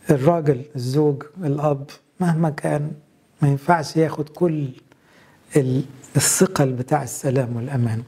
[0.09, 2.91] الراجل الزوج الأب مهما كان
[3.41, 4.67] ما ينفعش ياخد كل
[6.15, 8.03] الثقل بتاع السلام والأمان.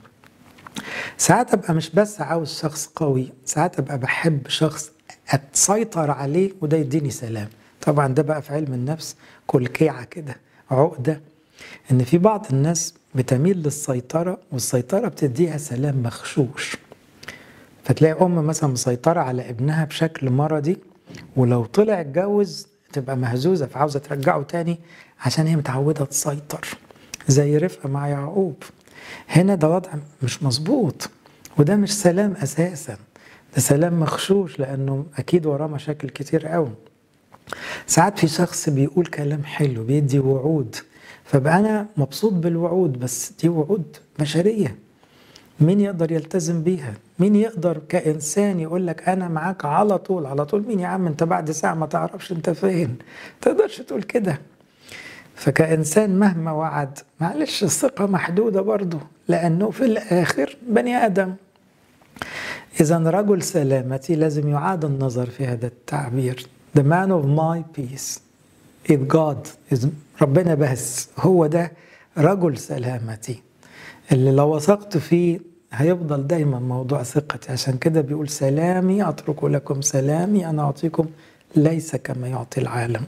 [1.18, 4.92] ساعات أبقى مش بس عاوز شخص قوي ساعات أبقى بحب شخص
[5.30, 7.48] أتسيطر عليه وده يديني سلام.
[7.82, 9.16] طبعا ده بقى في علم النفس
[9.48, 10.36] كلكيعة كده
[10.72, 11.22] عقدة.
[11.92, 16.78] إن في بعض الناس بتميل للسيطرة والسيطرة بتديها سلام مخشوش.
[17.84, 20.78] فتلاقي أم مثلا مسيطرة على ابنها بشكل مرضي
[21.36, 24.80] ولو طلع اتجوز تبقى مهزوزة فعاوزة ترجعه تاني
[25.26, 26.68] عشان هي متعودة تسيطر.
[27.28, 28.64] زي رفقة مع يعقوب.
[29.30, 29.90] هنا ده وضع
[30.24, 31.10] مش مظبوط
[31.58, 32.98] وده مش سلام أساسا
[33.56, 36.70] ده سلام مخشوش لأنه أكيد وراه مشاكل كتير قوي.
[37.88, 40.76] ساعات في شخص بيقول كلام حلو بيدي وعود
[41.26, 44.76] فبقى أنا مبسوط بالوعود بس دي وعود بشرية.
[45.60, 50.68] مين يقدر يلتزم بيها؟ مين يقدر كإنسان يقول لك أنا معاك على طول على طول؟
[50.68, 52.96] مين يا عم أنت بعد ساعة ما تعرفش أنت فين؟
[53.42, 54.40] تقدرش تقول كده.
[55.36, 61.34] فكإنسان مهما وعد معلش الثقة محدودة برضه لأنه في الآخر بني آدم.
[62.82, 66.48] إذا رجل سلامتي لازم يعاد النظر في هذا التعبير.
[66.78, 68.20] The man of my peace.
[68.92, 69.88] Is God is
[70.22, 71.72] ربنا بس هو ده
[72.18, 73.42] رجل سلامتي.
[74.12, 75.40] اللي لو وثقت فيه
[75.74, 77.52] هيفضل دايما موضوع ثقتي.
[77.52, 81.08] عشان كده بيقول سلامي أترك لكم سلامي أنا أعطيكم
[81.56, 83.02] ليس كما يعطي العالم.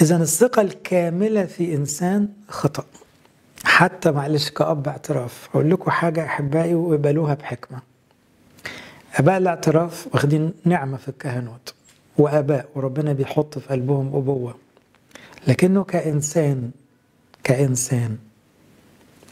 [0.00, 2.84] إذا الثقة الكاملة في إنسان خطأ.
[3.64, 5.48] حتى معلش كأب اعتراف.
[5.54, 7.78] أقول لكم حاجة أحبائي وقبلوها بحكمة.
[9.14, 11.74] آباء الاعتراف واخدين نعمة في الكهنوت.
[12.18, 14.54] وآباء وربنا بيحط في قلبهم أبوة.
[15.46, 16.70] لكنه كإنسان
[17.44, 18.18] كإنسان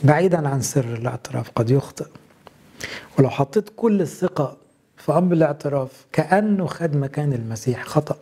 [0.04, 2.06] بعيدا عن سر الاعتراف قد يخطئ.
[3.18, 4.56] ولو حطيت كل الثقة
[4.96, 7.84] في أب الاعتراف كأنه خد مكان المسيح.
[7.84, 8.16] خطأ.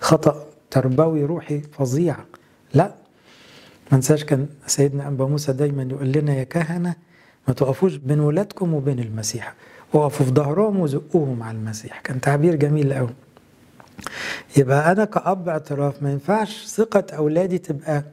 [0.00, 0.46] خطأ.
[0.80, 2.16] تربوي روحي فظيع.
[2.74, 2.94] لا
[3.92, 6.94] ما ننساش كان سيدنا أنبا موسى دايما يقول لنا يا كهنة
[7.48, 9.54] ما تقفوش بين ولادكم وبين المسيح.
[9.92, 12.00] وقفوا في ظهرهم وزقوهم على المسيح.
[12.00, 13.14] كان تعبير جميل قوي
[14.56, 18.04] يبقى أنا كأب اعتراف ما ينفعش ثقة أولادي تبقى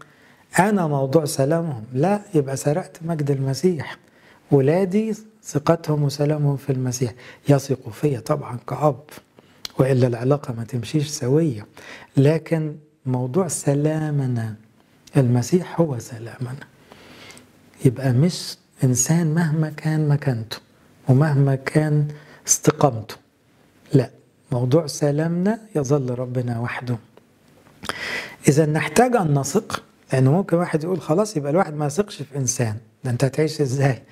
[0.60, 1.84] أنا موضوع سلامهم.
[1.94, 3.98] لا يبقى سرقت مجد المسيح.
[4.52, 7.14] ولادي ثقتهم وسلامهم في المسيح.
[7.50, 9.00] يثقوا فيا طبعا كأب.
[9.80, 11.66] وإلا العلاقة ما تمشيش سوية.
[12.18, 14.56] لكن موضوع سلامنا
[15.18, 16.68] المسيح هو سلامنا.
[17.86, 20.58] يبقى مش إنسان مهما كان مكانته
[21.10, 22.08] ومهما كان
[22.48, 23.16] استقامته.
[23.94, 24.10] لا
[24.52, 26.98] موضوع سلامنا يظل ربنا وحده.
[28.48, 29.84] إذا نحتاج أن نثق
[30.14, 32.78] لأنه ممكن واحد يقول خلاص يبقى الواحد ما يثقش في إنسان.
[33.04, 34.04] ده أنت هتعيش إزاي؟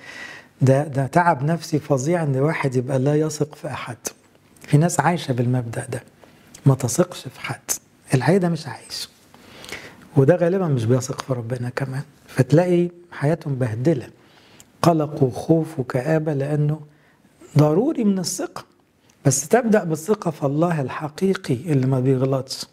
[0.62, 3.96] ده ده تعب نفسي فظيع إن واحد يبقى لا يثق في أحد.
[4.72, 6.02] في ناس عايشة بالمبدأ ده.
[6.66, 7.70] ما تثقش في حد.
[8.14, 9.08] الحقيقة ده مش عايش.
[10.16, 12.02] وده غالبا مش بيثق في ربنا كمان.
[12.26, 14.08] فتلاقي حياتهم بهدلة.
[14.82, 16.80] قلق وخوف وكآبة لأنه
[17.58, 18.64] ضروري من الثقة.
[19.24, 22.66] بس تبدأ بالثقة في الله الحقيقي اللي ما بيغلطش.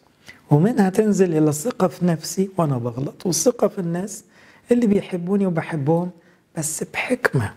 [0.52, 3.26] ومنها تنزل إلى الثقة في نفسي وأنا بغلط.
[3.26, 4.24] والثقة في الناس
[4.72, 6.12] اللي بيحبوني وبحبهم
[6.58, 7.54] بس بحكمة.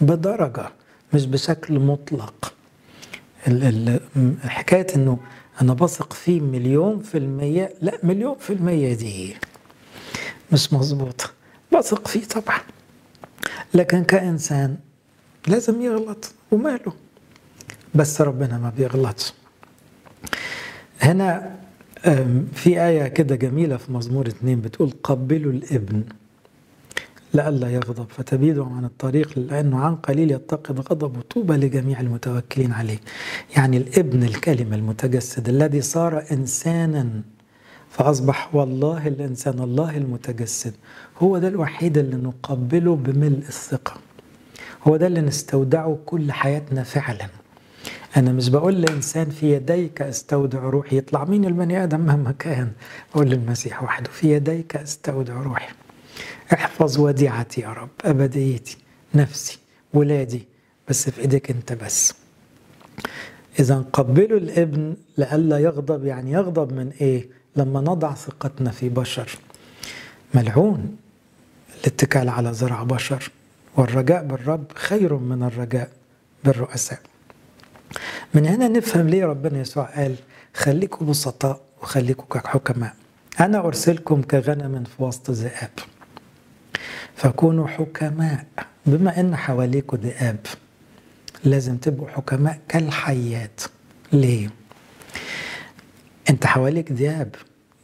[0.00, 0.68] بدرجة.
[1.14, 2.54] مش بشكل مطلق.
[4.44, 5.18] حكاية إنه
[5.62, 9.36] أنا بثق فيه مليون في المية لا مليون في المية دي.
[10.52, 11.30] مش مظبوطة
[11.72, 12.60] بثق فيه طبعا.
[13.74, 14.76] لكن كإنسان
[15.46, 16.92] لازم يغلط وماله؟
[17.94, 19.32] بس ربنا ما بيغلطش.
[21.00, 21.56] هنا
[22.54, 26.04] في آية كده جميلة في مزمور اتنين بتقول قبلوا الإبن.
[27.34, 28.06] لئلا يغضب.
[28.10, 32.98] فتبيدوا عن الطريق لأنه عن قليل يتقد غضب وطوبى لجميع المتوكلين عليه.
[33.56, 37.08] يعني الابن الكلمة المتجسد الذي صار إنسانا
[37.90, 40.72] فأصبح والله الإنسان الله المتجسد
[41.18, 43.94] هو ده الوحيد اللي نقبله بملء الثقة.
[44.88, 47.26] هو ده اللي نستودعه كل حياتنا فعلا.
[48.16, 52.70] أنا مش بقول لإنسان في يديك استودع روحي يطلع مين البني آدم مهما كان؟
[53.14, 55.74] أقول للمسيح وحده في يديك استودع روحي.
[56.52, 58.76] احفظ وديعتي يا رب أبديتي
[59.14, 59.58] نفسي
[59.94, 60.48] ولادي
[60.88, 62.14] بس في إيديك أنت بس.
[63.58, 69.38] إذا قبلوا الابن لئلا يغضب يعني يغضب من إيه؟ لما نضع ثقتنا في بشر.
[70.34, 70.96] ملعون
[71.80, 73.30] الاتكال على زرع بشر
[73.76, 75.90] والرجاء بالرب خير من الرجاء
[76.44, 77.00] بالرؤساء.
[78.34, 80.16] من هنا نفهم ليه ربنا يسوع قال
[80.54, 82.94] خليكم بسطاء وخليكم كحكماء.
[83.40, 85.70] أنا أرسلكم كغنم في وسط ذئاب.
[87.16, 88.44] فكونوا حكماء.
[88.86, 90.46] بما أن حواليكم ذئاب
[91.44, 93.60] لازم تبقوا حكماء كالحيات.
[94.12, 94.50] ليه؟
[96.30, 97.34] أنت حواليك ذئاب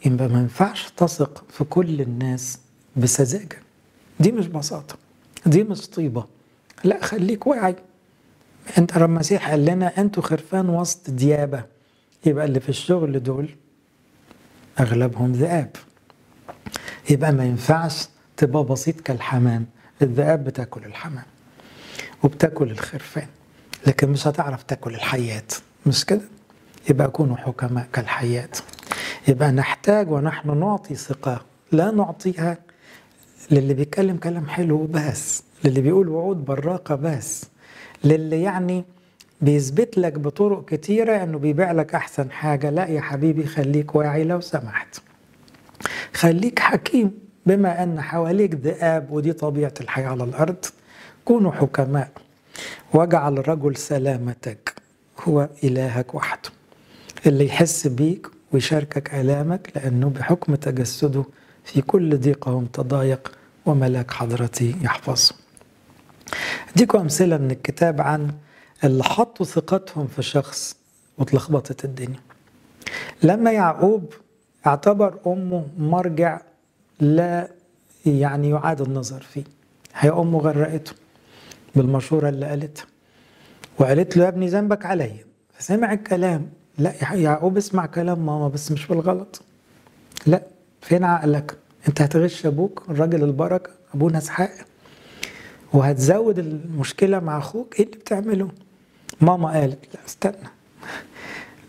[0.06, 2.58] يبقى ما ينفعش تثق في كل الناس
[2.96, 3.58] بسذاجة.
[4.20, 4.96] دي مش بساطة
[5.46, 6.24] دي مش طيبة.
[6.84, 7.76] لا خليك واعي.
[8.78, 11.64] أنت المسيح قال لنا أنتوا خرفان وسط ديابة
[12.26, 13.48] يبقى اللي في الشغل دول
[14.80, 15.76] أغلبهم ذئاب.
[17.10, 18.08] يبقى ما ينفعش
[18.40, 19.66] تبقى بسيط كالحمام.
[20.02, 21.24] الذئاب بتاكل الحمام
[22.22, 23.26] وبتاكل الخرفان
[23.86, 25.52] لكن مش هتعرف تاكل الحيات.
[25.86, 26.20] مش كده؟
[26.90, 28.58] يبقى كونوا حكماء كالحيات.
[29.28, 31.44] يبقى نحتاج ونحن نعطي ثقة.
[31.72, 32.58] لا نعطيها
[33.50, 37.44] للي بيتكلم كلام حلو بس للي بيقول وعود براقة بس
[38.04, 38.84] للي يعني
[39.40, 42.70] بيثبت لك بطرق كتيرة إنه بيبيع لك أحسن حاجة.
[42.70, 44.96] لا يا حبيبي خليك واعي لو سمحت.
[46.14, 47.29] خليك حكيم.
[47.46, 50.64] بما أن حواليك ذئاب ودي طبيعة الحياة على الأرض
[51.24, 52.10] كونوا حكماء.
[52.94, 54.74] واجعل رجل سلامتك.
[55.20, 56.50] هو إلهك وحده.
[57.26, 61.24] اللي يحس بيك ويشاركك ألامك لأنه بحكم تجسده
[61.64, 63.32] في كل ضيقهم تضايق
[63.66, 65.34] وملاك حضرتي يحفظه
[66.74, 68.30] أديكم أمثلة من الكتاب عن
[68.84, 70.76] اللي حطوا ثقتهم في شخص
[71.18, 72.20] واتلخبطت الدنيا.
[73.22, 74.12] لما يعقوب
[74.66, 76.40] اعتبر أمه مرجع
[77.00, 77.48] لا
[78.06, 79.44] يعني يعاد النظر فيه.
[79.94, 80.92] هي أمه غرقته
[81.76, 82.86] بالمشورة اللي قالتها.
[83.78, 85.24] وقالت له يا ابني ذنبك عليا.
[85.52, 86.50] فسمع الكلام.
[86.78, 89.42] لا يعقوب اسمع كلام ماما بس مش بالغلط.
[90.26, 90.42] لا
[90.80, 91.56] فين عقلك؟
[91.88, 94.50] انت هتغش أبوك الراجل البركة أبونا اسحاق.
[95.72, 98.48] وهتزود المشكلة مع أخوك؟ إيه اللي بتعمله؟
[99.20, 100.48] ماما قالت لا استنى.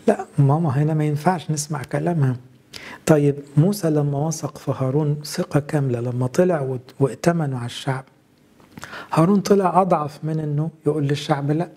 [0.08, 2.36] لا ماما هنا ما ينفعش نسمع كلامها.
[3.12, 8.04] طيب موسى لما وثق في هارون ثقة كاملة لما طلع وائتمنوا على الشعب.
[9.14, 11.70] هارون طلع أضعف من إنه يقول للشعب لا.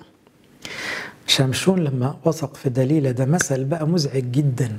[1.26, 4.78] شمشون لما وثق في دليله ده مثل بقى مزعج جدا.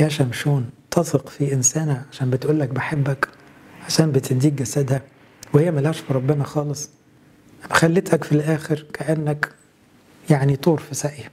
[0.00, 3.28] يا شمشون تثق في إنسانة عشان بتقول لك بحبك
[3.86, 5.02] عشان بتديك جسدها
[5.54, 6.90] وهي ملهاش في ربنا خالص.
[7.70, 9.52] خليتك في الآخر كأنك
[10.30, 11.30] يعني طور في ساقيه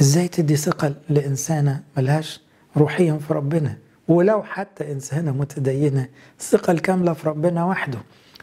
[0.00, 2.40] إزاي تدي ثقة لإنسانة ملهاش
[2.76, 3.76] روحيا في ربنا.
[4.08, 6.08] ولو حتى انسانه متدينة
[6.40, 7.98] الثقه الكاملة في ربنا وحده.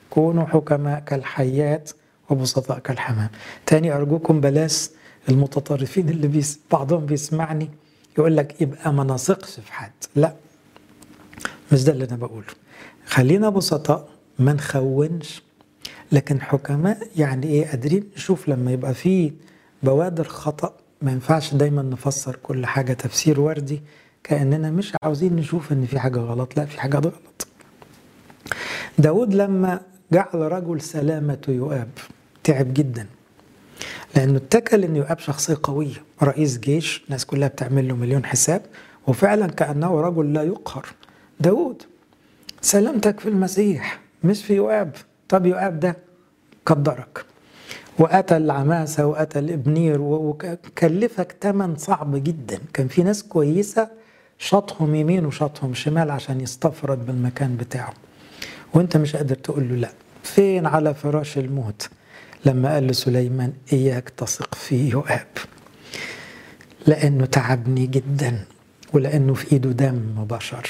[0.10, 1.92] كونوا حكماء كالحيات
[2.30, 3.30] وبسطاء كالحمام.
[3.66, 4.90] تاني أرجوكم بلاش
[5.30, 7.70] المتطرفين اللي بيس بعضهم بيسمعني
[8.18, 9.92] يقول لك يبقى ما نثقش في حد.
[10.16, 10.34] لا
[11.72, 12.46] مش ده اللي أنا بقوله.
[13.06, 14.08] خلينا بسطاء
[14.40, 15.44] ما نخونش.
[16.12, 19.34] لكن حكماء يعني إيه؟ قادرين نشوف لما يبقى في
[19.84, 20.74] بوادر خطأ.
[21.02, 23.82] ما ينفعش دايما نفسر كل حاجة تفسير وردي.
[24.24, 27.48] كأننا مش عاوزين نشوف إن في حاجة غلط لا في حاجة غلط.
[28.98, 29.82] داود لما
[30.12, 31.90] جعل رجل سلامة يؤاب
[32.44, 33.08] تعب جدا
[34.16, 38.62] لأنه اتكل إن يؤاب شخصية قوية رئيس جيش الناس كلها بتعمل له مليون حساب
[39.08, 40.86] وفعلا كأنه رجل لا يقهر.
[41.40, 41.84] داود
[42.62, 44.96] سلامتك في المسيح مش في يؤاب.
[45.30, 45.98] طب يؤاب ده
[46.66, 47.26] قدرك.
[48.00, 52.60] وقتل عماسة وقتل ابنير وكلفك ثمن صعب جدا.
[52.74, 53.88] كان في ناس كويسة
[54.40, 57.94] شطهم يمين وشطهم شمال عشان يستفرد بالمكان بتاعه.
[58.74, 59.90] وانت مش قادر تقول له لا.
[60.24, 61.90] فين على فراش الموت؟
[62.46, 65.28] لما قال لسليمان إياك تثق في يؤاب.
[66.88, 68.46] لأنه تعبني جدا
[68.94, 70.70] ولأنه في إيده دم بشر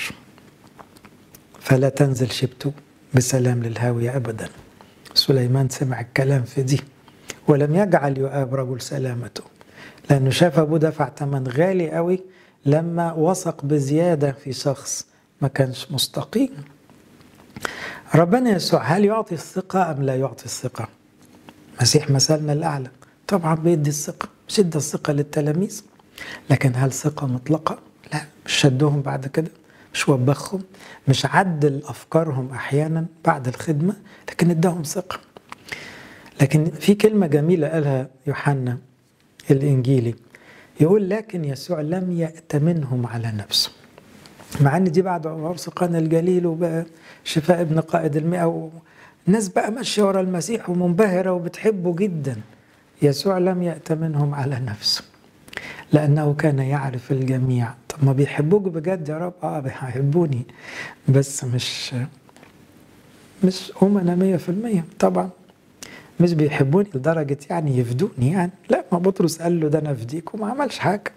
[1.59, 2.71] فلا تنزل شبته
[3.13, 4.49] بسلام للهاوية أبدا.
[5.13, 6.81] سليمان سمع الكلام في دي
[7.47, 9.43] ولم يجعل يؤاب رجل سلامته.
[10.09, 12.19] لأنه شاف أبوه دفع ثمن غالي قوي
[12.65, 15.05] لما وثق بزيادة في شخص
[15.41, 16.49] ما كانش مستقيم.
[18.15, 20.87] ربنا يسوع هل يعطي الثقة أم لا يعطي الثقة؟
[21.81, 22.89] مسيح مثلنا الأعلى.
[23.27, 25.83] طبعا بيدي الثقة مش ادى الثقة للتلاميذ
[26.49, 27.79] لكن هل ثقة مطلقة؟
[28.13, 29.51] لا مش شدهم بعد كده
[29.93, 30.61] مش وبخهم
[31.07, 33.93] مش عدل أفكارهم أحيانا بعد الخدمة
[34.29, 35.19] لكن اداهم ثقة.
[36.41, 38.77] لكن في كلمة جميلة قالها يوحنا
[39.51, 40.15] الإنجيلي.
[40.79, 43.71] يقول لكن يسوع لم يأتمنهم على نفسه.
[44.61, 46.85] مع إن دي بعد عرس قنا الجليل وبقى
[47.23, 48.71] شفاء ابن قائد المئة
[49.27, 52.35] الناس بقى ماشية ورا المسيح ومنبهرة وبتحبه جدا.
[53.01, 55.03] يسوع لم يأتمنهم على نفسه
[55.93, 57.73] لأنه كان يعرف الجميع.
[57.89, 60.45] طب ما بيحبوك بجد يا رب؟ آه بيحبوني.
[61.09, 61.95] بس مش
[63.43, 64.85] مش أمنا مية في المية.
[64.99, 65.29] طبعا
[66.19, 68.51] مش بيحبوني لدرجة يعني يفدوني يعني.
[68.69, 71.11] لا ما بطرس قال له ده أنا أفديك وما عملش حاجة.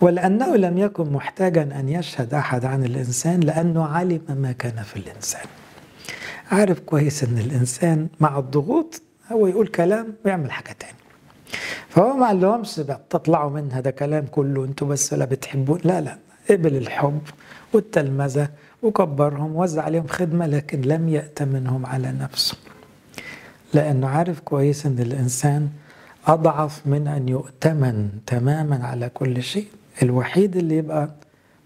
[0.00, 5.46] ولأنه لم يكن محتاجا أن يشهد أحد عن الإنسان لأنه علم ما كان في الإنسان.
[6.52, 9.02] عارف كويس أن الإنسان مع الضغوط
[9.32, 10.92] هو يقول كلام ويعمل حاجة تاني
[11.88, 12.74] فهو ما قالهمش
[13.10, 15.80] تطلعوا منها ده كلام كله أنتوا بس لا بتحبون.
[15.84, 16.18] لا لا
[16.50, 17.20] قبل الحب
[17.72, 18.48] والتلمذة
[18.82, 22.56] وكبرهم وزع عليهم خدمة لكن لم يأتمنهم على نفسه.
[23.74, 25.68] لأنه عارف كويس أن الإنسان
[26.26, 29.66] أضعف من أن يؤتمن تماما على كل شيء.
[30.02, 31.10] الوحيد اللي يبقى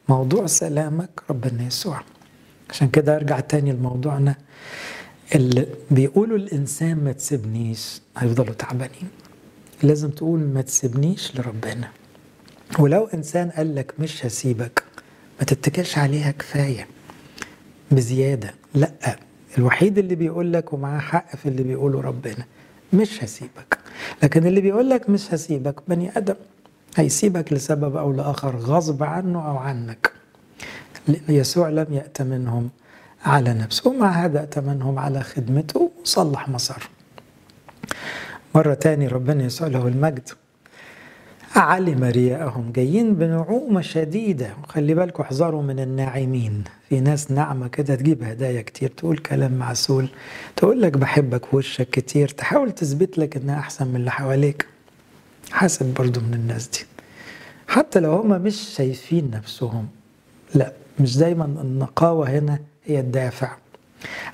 [0.09, 2.01] موضوع سلامك ربنا يسوع.
[2.71, 4.35] عشان كده أرجع تاني لموضوعنا
[5.35, 9.09] اللي بيقولوا الإنسان ما تسيبنيش هيفضلوا تعبانين.
[9.83, 11.89] لازم تقول ما تسيبنيش لربنا.
[12.79, 14.83] ولو إنسان قال لك مش هسيبك
[15.39, 16.87] ما تتكلش عليها كفاية.
[17.91, 18.55] بزيادة.
[18.75, 19.17] لأ.
[19.59, 22.45] الوحيد اللي بيقول لك ومعاه حق في اللي بيقوله ربنا
[22.93, 23.79] مش هسيبك.
[24.23, 26.35] لكن اللي بيقول لك مش هسيبك بني آدم
[26.97, 30.13] هيسيبك لسبب أو لآخر غصب عنه أو عنك.
[31.29, 32.71] يسوع لم يأتمنهم
[33.25, 36.85] على نفسه ومع هذا أتمنهم على خدمته وصلح مساره
[38.55, 40.29] مرة تاني ربنا يسوع له المجد.
[41.59, 42.73] علم رياءهم.
[42.73, 44.51] جايين بنعومة شديدة.
[44.63, 46.65] وخلي بالكم احذروا من الناعمين.
[46.89, 48.91] في ناس ناعمة كده تجيب هدايا كتير.
[48.91, 50.09] تقول كلام معسول.
[50.57, 52.29] تقول لك بحبك وشك كتير.
[52.29, 54.67] تحاول تثبت لك إنها أحسن من اللي حواليك.
[55.51, 56.79] حاسب برضو من الناس دي.
[57.69, 59.89] حتى لو هم مش شايفين نفسهم.
[60.55, 63.57] لا مش دايما النقاوة هنا هي الدافع.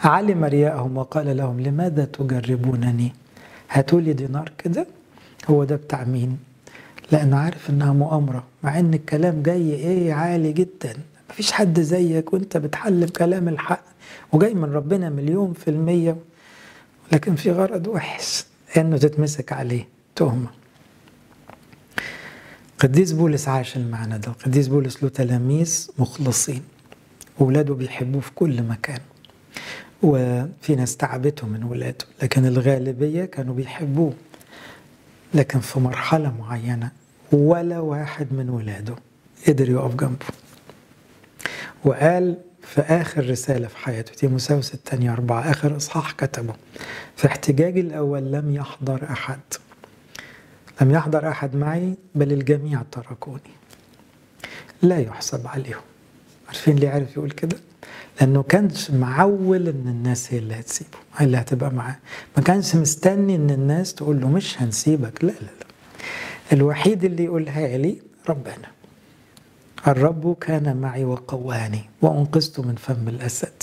[0.05, 3.13] علم رياءهم وقال لهم لماذا تجربونني؟
[3.71, 4.87] هاتوا لي دينار كده.
[5.49, 6.39] هو ده بتاع مين؟
[7.13, 10.95] لأنه عارف إنها مؤامرة مع إن الكلام جاي إيه عالي جدا.
[11.31, 13.83] مفيش حد زيك وأنت بتحلم كلام الحق
[14.33, 16.17] وجاي من ربنا مليون في المية.
[17.13, 18.45] لكن في غرض وحش
[18.77, 20.49] إنه تتمسك عليه تهمة.
[22.79, 24.29] قديس بولس عاش المعنى ده.
[24.29, 26.63] القديس بولس له تلاميذ مخلصين
[27.39, 29.01] وولاده بيحبوه في كل مكان.
[30.03, 34.13] وفي ناس تعبته من ولاده لكن الغالبية كانوا بيحبوه.
[35.35, 36.91] لكن في مرحلة معينة
[37.33, 38.95] ولا واحد من ولاده
[39.49, 40.27] قدر يقف جنبه.
[41.85, 46.55] وقال في آخر رسالة في حياته تيموساوس الثانية أربعة آخر إصحاح كتبه
[47.17, 49.41] في احتجاجي الأول لم يحضر أحد.
[50.81, 53.41] لم يحضر أحد معي بل الجميع تركوني.
[54.83, 55.81] لا يحسب عليهم.
[56.49, 57.57] عارفين ليه عارف يقول كده؟
[58.21, 61.97] لأنه كانش معول إن الناس هي اللي هتسيبه هي اللي هتبقى معاه.
[62.37, 65.25] ما كانش مستني إن الناس تقول له مش هنسيبك.
[65.25, 65.67] لا لا لا.
[66.53, 67.97] الوحيد اللي يقولها لي
[68.29, 68.69] ربنا.
[69.87, 73.63] الرب كان معي وقواني وانقذت من فم الأسد.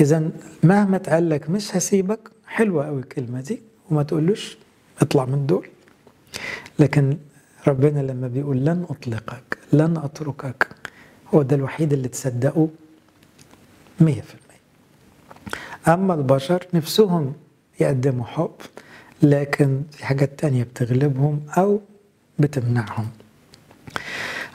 [0.00, 0.30] إذا
[0.62, 4.58] مهما اتقال لك مش هسيبك حلوة قوي الكلمة دي وما تقولوش
[5.00, 5.68] اطلع من دول.
[6.78, 7.16] لكن
[7.68, 10.68] ربنا لما بيقول لن أطلقك لن أتركك
[11.34, 12.68] هو ده الوحيد اللي تصدقه
[14.00, 15.94] مية في المية.
[15.94, 17.32] أما البشر نفسهم
[17.80, 18.50] يقدموا حب
[19.22, 21.80] لكن في حاجات تانية بتغلبهم أو
[22.38, 23.08] بتمنعهم.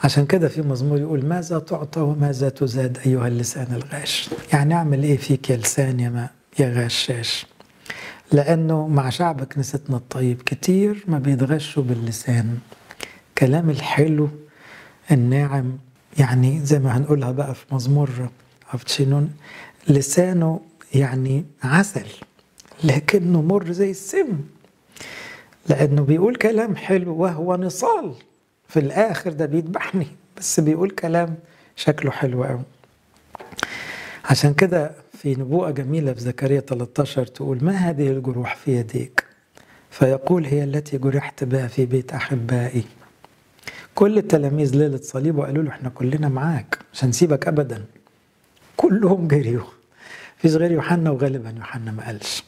[0.03, 5.17] عشان كده في مزمور يقول ماذا تعطى وماذا تزاد أيها اللسان الغاش؟ يعني أعمل إيه
[5.17, 6.29] فيك يا لسان يا, ما
[6.59, 7.45] يا غشاش؟
[8.31, 12.57] لأنه مع شعب كنيستنا الطيب كتير ما بيتغشوا باللسان.
[13.37, 14.29] كلام الحلو
[15.11, 15.77] الناعم
[16.19, 18.09] يعني زي ما هنقولها بقى في مزمور
[18.73, 19.33] أفتشينون
[19.87, 20.59] لسانه
[20.95, 22.05] يعني عسل
[22.83, 24.39] لكنه مر زي السم.
[25.69, 28.13] لأنه بيقول كلام حلو وهو نصال.
[28.67, 30.07] في الآخر ده بيذبحني
[30.37, 31.35] بس بيقول كلام
[31.75, 32.61] شكله حلو قوي
[34.25, 39.23] عشان كده في نبوءة جميلة في زكريا 13 تقول ما هذه الجروح في يديك؟
[39.91, 42.83] فيقول هي التي جرحت بها في بيت أحبائي.
[43.95, 47.85] كل التلاميذ ليلة صليبة قالوا له إحنا كلنا معاك مش هنسيبك أبدا.
[48.79, 49.65] كلهم جريوا.
[50.37, 52.43] فيش غير يوحنا وغالبا يوحنا ما قالش.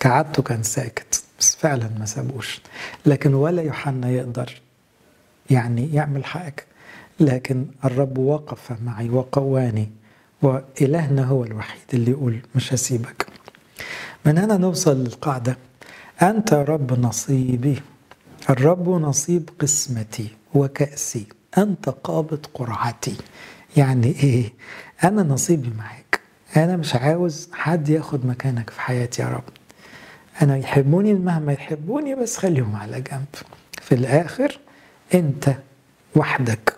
[0.00, 2.60] كعادته كان ساكت بس فعلا ما سابوش.
[3.06, 4.60] لكن ولا يوحنا يقدر
[5.50, 6.66] يعني يعمل حاجة.
[7.20, 9.90] لكن الرب وقف معي وقواني
[10.42, 13.26] وإلهنا هو الوحيد اللي يقول مش هسيبك.
[14.26, 15.56] من هنا نوصل للقاعدة.
[16.22, 17.82] أنت رب نصيبي.
[18.50, 21.26] الرب نصيب قسمتي وكأسي.
[21.58, 23.16] أنت قابض قرعتي.
[23.76, 24.52] يعني إيه؟
[25.04, 26.20] أنا نصيبي معاك.
[26.56, 29.44] أنا مش عاوز حد ياخد مكانك في حياتي يا رب.
[30.42, 33.26] أنا يحبوني مهما يحبوني بس خليهم على جنب.
[33.82, 34.58] في الآخر
[35.14, 35.54] أنت
[36.16, 36.76] وحدك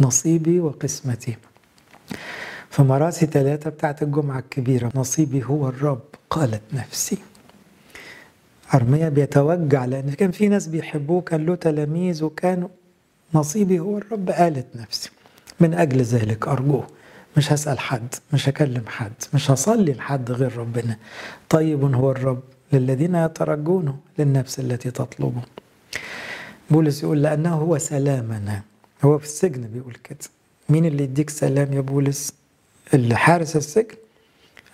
[0.00, 1.36] نصيبي وقسمتي.
[2.70, 7.18] في مراسي ثلاثة بتاعت الجمعة الكبيرة نصيبي هو الرب قالت نفسي.
[8.74, 12.68] أرميا بيتوجع لأن كان في ناس بيحبوه كان له تلاميذ وكانوا
[13.34, 15.10] نصيبي هو الرب قالت نفسي.
[15.60, 16.86] من أجل ذلك أرجوه.
[17.36, 20.96] مش هسأل حد مش هكلم حد مش هصلي لحد غير ربنا.
[21.48, 22.40] طيب هو الرب
[22.72, 25.42] للذين يترجونه للنفس التي تطلبه
[26.70, 28.62] بولس يقول لأنه هو سلامنا.
[29.04, 30.18] هو في السجن بيقول كده.
[30.68, 32.34] مين اللي يديك سلام يا بولس؟
[32.94, 33.96] اللي حارس السجن.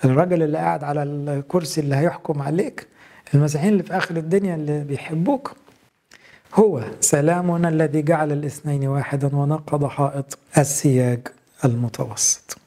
[0.05, 2.87] الراجل اللي قاعد على الكرسي اللي هيحكم عليك.
[3.35, 5.53] المسيحيين اللي في آخر الدنيا اللي بيحبوك.
[6.55, 11.29] هو سلامنا الذي جعل الاثنين واحدا ونقض حائط السياج.
[11.67, 12.59] المتوسط.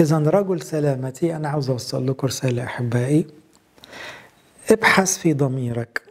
[0.00, 3.26] إذا رجل سلامتي أنا عاوز أوصل لكم رسالة أحبائي.
[4.70, 6.02] ابحث في ضميرك.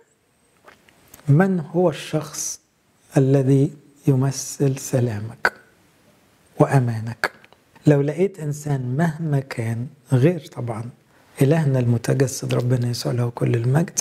[1.27, 2.59] من هو الشخص
[3.17, 3.71] الذي
[4.07, 5.53] يمثل سلامك
[6.59, 7.31] وأمانك؟
[7.87, 10.89] لو لقيت إنسان مهما كان غير طبعا
[11.41, 13.99] إلهنا المتجسد ربنا يسوع له كل المجد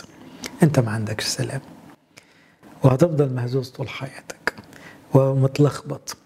[0.63, 1.61] أنت ما عندكش سلام.
[2.83, 4.55] وهتفضل مهزوز طول حياتك
[5.15, 6.17] ومتلخبط.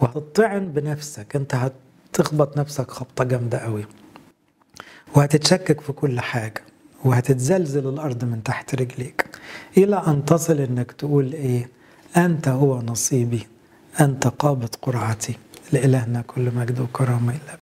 [0.00, 1.36] وهتطعن بنفسك.
[1.36, 1.70] انت
[2.12, 3.84] هتخبط نفسك خبطة جامدة قوي.
[5.16, 6.62] وهتتشكك في كل حاجة.
[7.04, 9.26] وهتتزلزل الأرض من تحت رجليك.
[9.76, 11.68] إلى أن تصل إنك تقول إيه؟
[12.16, 13.46] أنت هو نصيبي.
[14.00, 15.36] أنت قابض قرعتي.
[15.72, 17.56] لإلهنا كل مجد وكرامة إلى